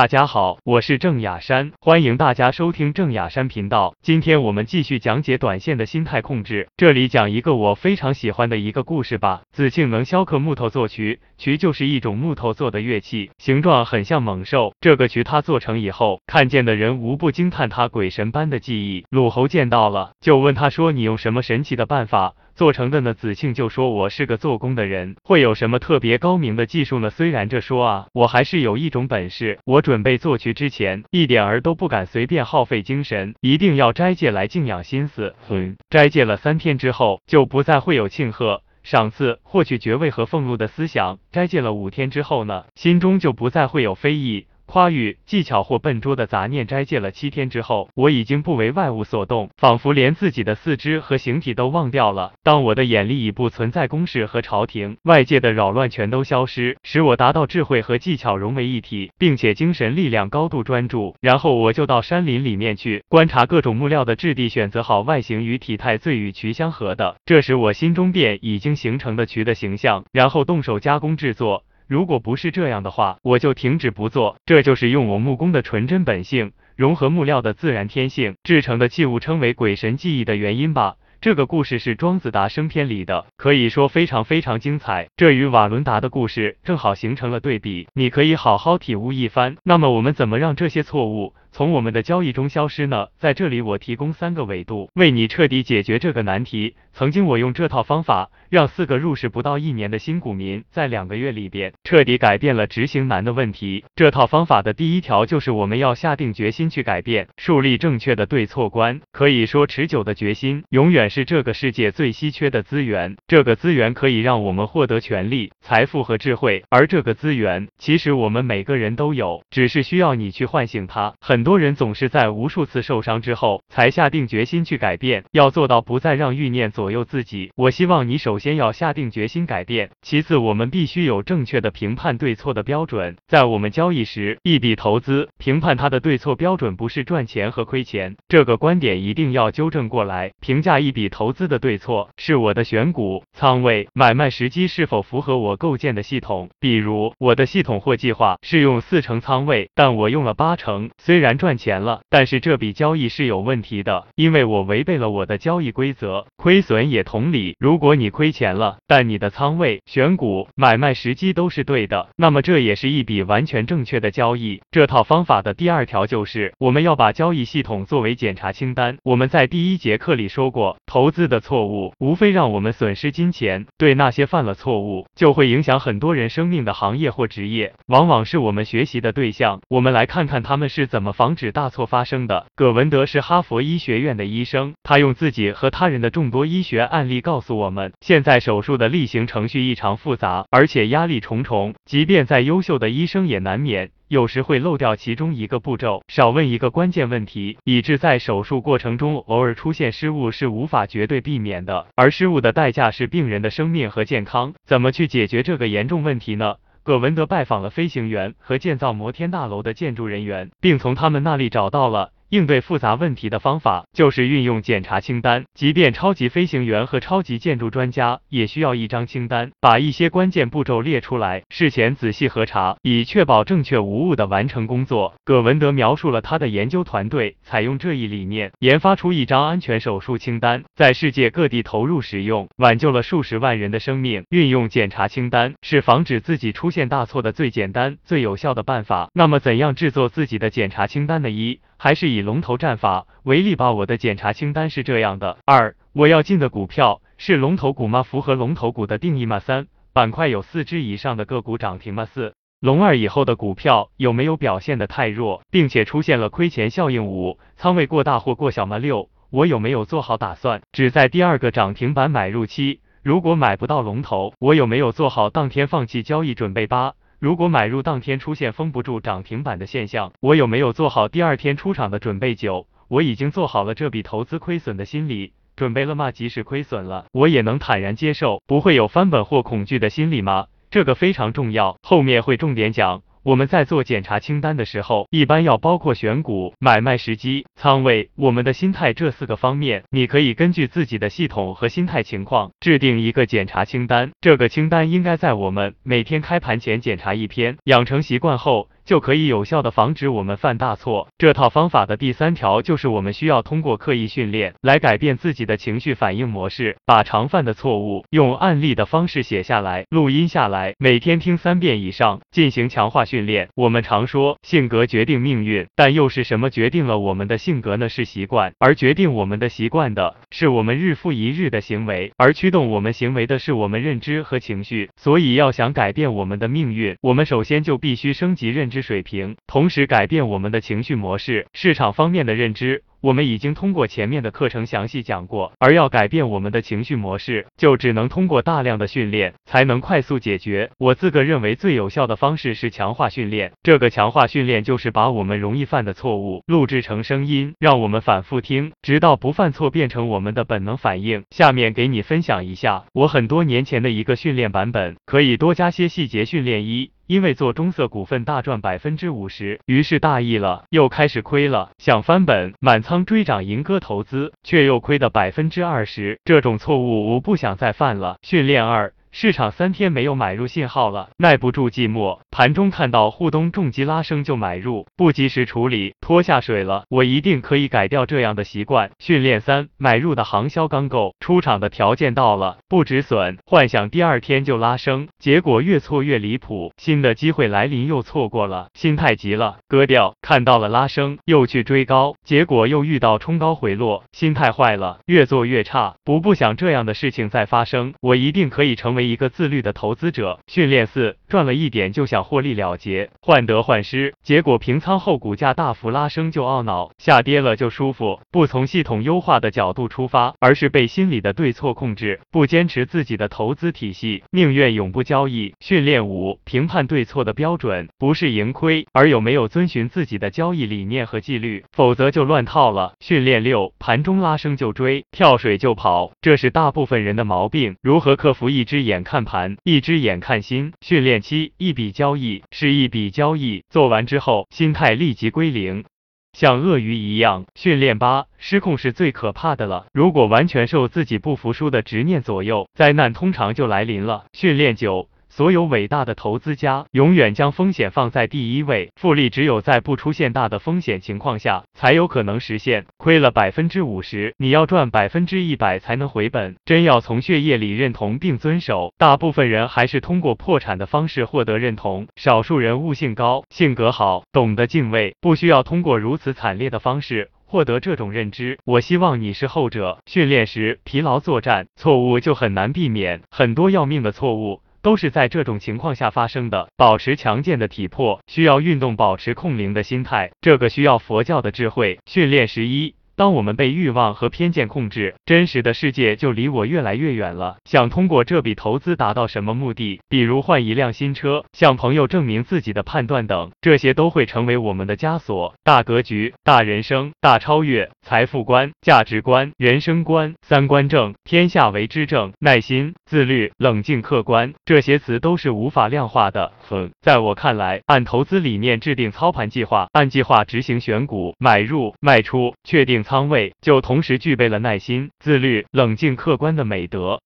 [0.00, 3.94] 大家好，我是郑雅山，欢迎大家收听郑雅山频道。
[4.00, 6.70] 今天我们继续讲解短线的心态控制。
[6.78, 9.42] 这里讲一个我非常喜欢的一个故事吧。
[9.52, 14.72] 子庆能削刻木头做渠，渠就是一种木头做的乐器，形状很像猛兽。
[14.80, 19.04] 这个渠他做成以后，看见的人无不惊叹他鬼神般的技艺。
[19.10, 23.14] 鲁侯见到了，就问他说：“你用什么神奇的办法？”做成的呢？
[23.14, 27.08] 子庆就说：“我是个做工的人，会有什么特别高明的技术呢？
[27.08, 29.58] 虽然这说啊，我还是有一种本事。
[29.64, 35.34] 我准备做渠之前，一点儿都不敢随便耗费精神，一定要斋戒来静养心思。
[35.48, 41.18] 嗯，斋戒了三天之后，就不再会有庆贺、赏赐、获取爵位和俸禄的思想。
[41.32, 52.32] 斋戒了五天之后呢，心中就不再会有非议。”夸誉、技巧或笨拙的杂念，斋戒了七天之后，我已经不为外物所动，仿佛连自己的四肢和形体都忘掉了。
[52.44, 61.16] 当我的眼力已不存在公事和朝廷，外界的扰乱全都消失，使我达到智慧和技巧融为一体，并且精神力量高度专注。
[61.20, 67.16] 然后我就到山林里面去观察各种木料的质地，选择好外形与体态最与渠相合的。
[67.26, 71.64] 这时我心中便已经形成的渠的形象，然后动手加工制作。
[71.90, 74.36] 如果不是这样的话，我就停止不做。
[74.46, 80.94] 这就是用我木工的纯真本性，融合木料的自然天性制成的器物，称为鬼神记忆的原因吧。
[81.20, 85.08] 这个故事是庄子达生篇里的，可以说非常非常精彩。
[85.16, 89.56] 这与瓦伦达的故事正好形成了对比，你可以好好体悟一番。
[89.64, 91.34] 那么我们怎么让这些错误？
[91.52, 93.08] 从我们的交易中消失呢？
[93.18, 96.76] 在这里，我提供三个维度，为你彻底解决这个难题。
[96.92, 103.84] 曾经我用这套方法，让四个入市不到一年的新股民，在两个月里边彻底改变了执行难的问题。
[103.94, 109.00] 这套方法的第一条就是我们要下定决心去改变，树立正确的对错观。
[109.12, 113.16] 可以说，持久的决心永远是这个世界最稀缺的资源。
[113.26, 121.12] 这个资源可以让我们获得权利、财富和智慧，而这个资源其实我们每个人都有，只是需要你去唤醒它。
[121.20, 121.39] 很。
[121.40, 125.24] 很多人总是在无数次受伤之后，才下定决心去改变。
[125.32, 129.88] 要做到不再让欲念左右自己，我希望你首先要下定决心改变。
[130.02, 133.16] 其次，我们必须有正确的评判对错的标准。
[133.26, 140.32] 在我们交易时，一笔投资评判它的对错标准不是赚钱和亏钱，这个观点一定要纠正过来。
[140.40, 146.50] 评价一笔投资的对错，是我的选股、仓位、买卖时机是否符合我构建的系统。
[146.60, 151.40] 比如，我的系统或计划是用四成仓位，但我用了八成，虽然然。
[151.40, 156.26] 赚钱了，但是这笔交易是有问题的，因为我违背了我的交易规则。
[156.36, 164.60] 亏损也同理，如果你亏钱了，但你的仓位、选股、买卖时机都是对的，那么这也是一笔完全正确的交易。
[164.70, 168.98] 这套方法的第二条就是，我们要把交易系统作为检查清单。
[169.02, 179.60] 我们在第一节课里说过，投资的错误无非让我们损失金钱，对那些犯了错误就会影响很多人生命的行业或职业，往往是我们学习的对象。
[179.68, 181.14] 我们来看看他们是怎么。
[181.20, 204.54] 防止大错发生的葛文德是哈佛医学院的医生，他用自己和他人的众多医学案例告诉我们，现在手术的例行程序异常复杂，而且压力重重，即便再优秀的医生也难免有时会漏掉其中一个步骤，少问一个关键问题，以致在手术过程中偶尔出现失误是无法绝对避免的，而失误的代价是病人的生命和健康。
[204.64, 206.54] 怎么去解决这个严重问题呢？
[206.82, 212.12] 葛文德拜访了飞行员和建造摩天大楼的建筑人员，并从他们那里找到了。
[212.30, 215.44] 应对复杂问题的方法就是运用检查清单。
[215.52, 225.14] 即便超级飞行员和超级建筑专家也需要一张清单，把一些关键步骤列出来，事前仔细核查，以确保正确无误的完成工作。
[225.24, 234.22] 葛文德描述了他的研究团队采用这一理念，研发出一张安全手术清单，在世界各地投入使用，挽救了数十万人的生命。
[234.30, 239.10] 运用检查清单是防止自己出现大错的最简单、最有效的办法。
[239.14, 241.30] 那么，怎样制作自己的检查清单呢？
[241.30, 243.72] 一还是以龙头战法为例吧。
[243.72, 248.02] 我的检查清单是这样的：二，我要进的股票是龙头股吗？
[248.02, 249.38] 符合龙头股的定义吗？
[249.38, 252.04] 三，板块有四只以上的个股涨停吗？
[252.04, 257.06] 四，龙二以后的股票有没有表现的太弱，并且出现了亏钱效应？
[257.06, 258.76] 五，仓位过大或过小吗？
[258.76, 262.80] 六，我有没有做好打算，只在第二个涨停板买入期？
[263.02, 266.66] 如果买不到龙头，我有没有做好当天放弃交易准备？
[266.66, 266.92] 八。
[267.20, 272.34] 如果买入当天出现封不住涨停板的现象，我有没有做好第二天出场的准备？
[272.34, 276.12] 九，我已经做好了这笔投资亏损的心理准备了吗？
[276.12, 280.46] 即使亏损了，我也能坦然接受，不会有翻本或恐惧的心理吗？
[280.70, 283.02] 这个非常重要，后面会重点讲。
[283.22, 289.84] 我们在做检查清单的时候，一般要包括选股、买卖时机、仓位、我们的心态这四个方面。
[289.90, 294.10] 你可以根据自己的系统和心态情况制定一个检查清单。
[294.22, 298.68] 这个清单应该在我们每天开盘前检查一篇，养成习惯后。
[298.90, 301.06] 就可以有效的防止我们犯大错。
[301.16, 313.48] 这套方法的第三条就是我们需要通过刻意训练来改变自己的情绪反应模式，把常犯的错误用案例的方式写下来，录音下来，每天听三遍以上，进行强化训练。
[313.54, 317.88] 我们常说性格决定命运，但又是什么决定了我们的性格呢？
[317.88, 324.90] 是习惯，而决定我们的习惯的是我们日复一日的行为，而驱动我们行为的是我们认知和情绪。
[324.96, 331.46] 所以要想改变我们的命运，我们首先就必须升级认知水平，同时改变我们的情绪模式。
[331.52, 332.84] 市场方面的认知。
[333.00, 340.70] 我们已经通过前面的课程详细讲过，而要改变我们的情绪模式，就只能通过大量的训练才能快速解决。
[340.78, 343.52] 我自个认为最有效的方式是强化训练。
[343.62, 351.22] 这个强化训练就是把我们容易犯的错误录制成声音，让我们反复听，直到不犯错变成我们的本能反应。
[351.30, 356.90] 下面给你分享一下我很多年前的一个训练版本，可以多加些细节训练一。
[357.06, 368.16] 因为做中色股份大赚百分之五十，于是大意了，又开始亏了，想翻本，满仓仓追涨银鸽投资，却又亏的百分之二十，这种错误我不想再犯了。
[368.20, 368.92] 训练二。
[369.12, 376.84] 市场三天没有买入信号了，耐不住寂寞，盘中看到沪东重击拉升就买入，不及时处理，拖下水了。
[376.88, 378.92] 我一定可以改掉这样的习惯。
[379.00, 386.72] 训练三，买入的航销刚够，出场的条件到了，不止损，幻想第二天就拉升，结果越错越离谱。
[386.76, 390.14] 新的机会来临又错过了，心太急了，割掉。
[390.22, 395.96] 看到了拉升，又去追高，结果又遇到冲高回落，心态坏了，越做越差。
[396.04, 398.99] 不不想这样的事情再发生，我一定可以成为。
[399.00, 408.20] 为一个自律的投资者，训练四赚了一点就想获利了结，患得患失，结果平仓后股价大幅拉升就懊恼，下跌了就舒服。
[408.30, 415.54] 不从系统优化的角度出发，而是被心理的对错控制，不坚持自己的投资体系，宁愿永不交易。
[415.60, 422.92] 训练五评判对错的标准不是盈亏，而有没有遵循自己的交易理念和纪律，否则就乱套了。
[423.00, 427.76] 训练六盘中拉升就追，跳水就跑，这是大部分人的毛病。
[427.80, 428.89] 如何克服一只眼？
[428.90, 430.72] 眼看盘，一只眼看心。
[430.80, 435.84] 训练期，一笔交易是一笔交易，做完之后，心态立即归零，
[436.32, 437.44] 像鳄鱼一样。
[437.54, 439.86] 训练八，失控是最可怕的了。
[439.92, 444.24] 如果完全受自己不服输的执念左右，灾难通常就来临了。
[444.32, 445.08] 训练九。
[445.30, 452.84] 所有伟大的投资家永远将风险放在第一位，复利只有在不出现大的风险情况下才有可能实现。
[452.96, 456.56] 亏了百分之五十，你要赚百分之一百才能回本。
[456.64, 462.08] 真要从血液里认同并遵守，大部分人还是通过破产的方式获得认同。
[462.16, 468.58] 少数人悟性高，性格好，懂得敬畏，不需要通过如此惨烈的方式获得这种认知。
[468.64, 469.98] 我希望你是后者。
[470.06, 474.60] 训练时疲劳作战，错误就很难避免，很多要命的错误。
[474.82, 476.68] 都是在这种情况下发生的。
[476.76, 481.98] 保持强健的体魄，需要运动；保持空灵的心态，这个需要佛教的智慧。
[482.06, 482.94] 训练十一。
[483.20, 487.58] 当我们被欲望和偏见控制，真实的世界就离我越来越远了。
[487.66, 490.00] 想通过这笔投资达到什么目的？
[490.08, 495.52] 比如换一辆新车，向朋友证明自己的判断等，这些都会成为我们的枷锁。
[495.62, 506.52] 大格局、大人生、大超越、财富观、价值观、人生观、三观正、天下为之正、耐心、自律、冷静、客观，这些词都是无法量化的。
[506.70, 513.04] 哼，在我看来，按投资理念制定操盘计划，按计划执行选股、买入、卖出、确定。
[513.10, 517.20] 仓位就同时具备了耐心、自律、冷静、客观的美德。